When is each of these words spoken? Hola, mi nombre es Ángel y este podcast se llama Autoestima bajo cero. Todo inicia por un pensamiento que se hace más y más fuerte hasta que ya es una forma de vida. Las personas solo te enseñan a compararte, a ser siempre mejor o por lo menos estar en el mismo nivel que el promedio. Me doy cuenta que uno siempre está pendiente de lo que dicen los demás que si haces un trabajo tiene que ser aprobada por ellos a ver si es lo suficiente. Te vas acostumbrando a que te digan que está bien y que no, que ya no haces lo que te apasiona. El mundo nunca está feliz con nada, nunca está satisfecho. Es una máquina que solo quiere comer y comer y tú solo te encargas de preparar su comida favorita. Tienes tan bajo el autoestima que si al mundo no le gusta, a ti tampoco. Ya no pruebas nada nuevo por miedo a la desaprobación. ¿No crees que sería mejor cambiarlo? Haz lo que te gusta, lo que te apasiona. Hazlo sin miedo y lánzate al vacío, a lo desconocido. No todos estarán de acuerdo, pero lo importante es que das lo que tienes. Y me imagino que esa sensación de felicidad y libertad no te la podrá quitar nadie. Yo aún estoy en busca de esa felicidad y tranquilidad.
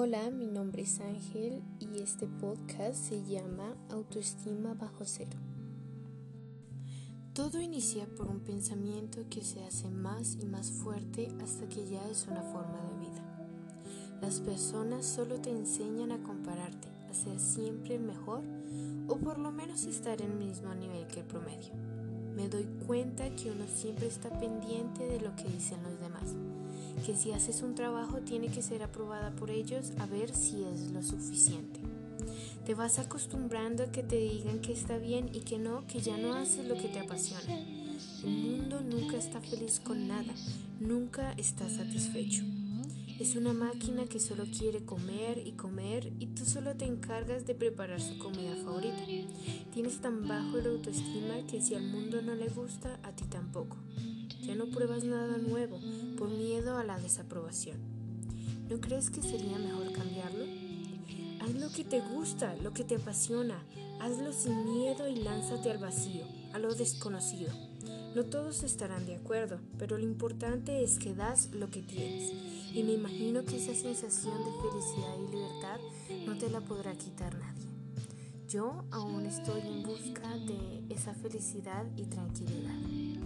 Hola, 0.00 0.30
mi 0.30 0.46
nombre 0.46 0.82
es 0.82 1.00
Ángel 1.00 1.60
y 1.80 2.00
este 2.00 2.28
podcast 2.28 2.94
se 2.94 3.24
llama 3.24 3.74
Autoestima 3.90 4.74
bajo 4.74 5.04
cero. 5.04 5.36
Todo 7.32 7.60
inicia 7.60 8.06
por 8.06 8.28
un 8.28 8.38
pensamiento 8.38 9.24
que 9.28 9.42
se 9.42 9.64
hace 9.64 9.90
más 9.90 10.38
y 10.40 10.46
más 10.46 10.70
fuerte 10.70 11.32
hasta 11.42 11.68
que 11.68 11.84
ya 11.84 12.08
es 12.08 12.28
una 12.28 12.42
forma 12.42 12.80
de 12.80 13.08
vida. 13.10 14.20
Las 14.22 14.38
personas 14.38 15.04
solo 15.04 15.40
te 15.40 15.50
enseñan 15.50 16.12
a 16.12 16.22
compararte, 16.22 16.86
a 17.10 17.12
ser 17.12 17.40
siempre 17.40 17.98
mejor 17.98 18.44
o 19.08 19.16
por 19.16 19.40
lo 19.40 19.50
menos 19.50 19.82
estar 19.82 20.22
en 20.22 20.30
el 20.30 20.38
mismo 20.38 20.72
nivel 20.76 21.08
que 21.08 21.22
el 21.22 21.26
promedio. 21.26 21.74
Me 22.36 22.48
doy 22.48 22.68
cuenta 22.86 23.34
que 23.34 23.50
uno 23.50 23.64
siempre 23.66 24.06
está 24.06 24.30
pendiente 24.38 25.08
de 25.08 25.20
lo 25.20 25.34
que 25.34 25.48
dicen 25.48 25.82
los 25.82 25.98
demás 25.98 26.36
que 27.08 27.16
si 27.16 27.32
haces 27.32 27.62
un 27.62 27.74
trabajo 27.74 28.18
tiene 28.18 28.48
que 28.48 28.60
ser 28.60 28.82
aprobada 28.82 29.30
por 29.30 29.48
ellos 29.48 29.92
a 29.98 30.04
ver 30.04 30.28
si 30.28 30.62
es 30.64 30.90
lo 30.92 31.02
suficiente. 31.02 31.80
Te 32.66 32.74
vas 32.74 32.98
acostumbrando 32.98 33.82
a 33.82 33.90
que 33.90 34.02
te 34.02 34.16
digan 34.16 34.60
que 34.60 34.74
está 34.74 34.98
bien 34.98 35.30
y 35.32 35.40
que 35.40 35.58
no, 35.58 35.86
que 35.86 36.00
ya 36.00 36.18
no 36.18 36.34
haces 36.34 36.68
lo 36.68 36.74
que 36.74 36.88
te 36.88 36.98
apasiona. 36.98 37.60
El 38.22 38.30
mundo 38.30 38.82
nunca 38.82 39.16
está 39.16 39.40
feliz 39.40 39.80
con 39.80 40.06
nada, 40.06 40.34
nunca 40.80 41.32
está 41.38 41.66
satisfecho. 41.70 42.44
Es 43.18 43.36
una 43.36 43.54
máquina 43.54 44.04
que 44.04 44.20
solo 44.20 44.44
quiere 44.44 44.84
comer 44.84 45.40
y 45.46 45.52
comer 45.52 46.12
y 46.18 46.26
tú 46.26 46.44
solo 46.44 46.76
te 46.76 46.84
encargas 46.84 47.46
de 47.46 47.54
preparar 47.54 48.02
su 48.02 48.18
comida 48.18 48.54
favorita. 48.62 49.02
Tienes 49.72 49.98
tan 50.02 50.28
bajo 50.28 50.58
el 50.58 50.66
autoestima 50.66 51.38
que 51.50 51.62
si 51.62 51.74
al 51.74 51.84
mundo 51.84 52.20
no 52.20 52.34
le 52.34 52.50
gusta, 52.50 53.00
a 53.02 53.12
ti 53.12 53.24
tampoco. 53.24 53.78
Ya 54.48 54.54
no 54.54 54.64
pruebas 54.64 55.04
nada 55.04 55.36
nuevo 55.36 55.78
por 56.16 56.30
miedo 56.30 56.78
a 56.78 56.84
la 56.84 56.98
desaprobación. 56.98 57.76
¿No 58.70 58.80
crees 58.80 59.10
que 59.10 59.20
sería 59.20 59.58
mejor 59.58 59.92
cambiarlo? 59.92 60.46
Haz 61.42 61.54
lo 61.54 61.70
que 61.70 61.84
te 61.84 62.00
gusta, 62.00 62.56
lo 62.56 62.72
que 62.72 62.82
te 62.82 62.96
apasiona. 62.96 63.62
Hazlo 64.00 64.32
sin 64.32 64.64
miedo 64.64 65.06
y 65.06 65.16
lánzate 65.16 65.70
al 65.70 65.76
vacío, 65.76 66.24
a 66.54 66.58
lo 66.58 66.74
desconocido. 66.74 67.52
No 68.14 68.24
todos 68.24 68.62
estarán 68.62 69.04
de 69.04 69.16
acuerdo, 69.16 69.60
pero 69.76 69.98
lo 69.98 70.04
importante 70.04 70.82
es 70.82 70.98
que 70.98 71.14
das 71.14 71.50
lo 71.52 71.68
que 71.68 71.82
tienes. 71.82 72.32
Y 72.74 72.82
me 72.84 72.94
imagino 72.94 73.44
que 73.44 73.58
esa 73.58 73.74
sensación 73.74 74.38
de 74.38 74.70
felicidad 74.70 75.14
y 75.18 75.30
libertad 75.30 75.80
no 76.24 76.38
te 76.38 76.48
la 76.48 76.62
podrá 76.62 76.94
quitar 76.94 77.38
nadie. 77.38 77.68
Yo 78.48 78.82
aún 78.92 79.26
estoy 79.26 79.60
en 79.60 79.82
busca 79.82 80.38
de 80.38 80.84
esa 80.88 81.12
felicidad 81.12 81.84
y 81.98 82.06
tranquilidad. 82.06 83.17